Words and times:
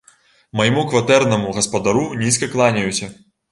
Майму 0.59 0.85
кватэрнаму 0.93 1.53
гаспадару 1.59 2.03
нізка 2.25 2.53
кланяюся! 2.57 3.15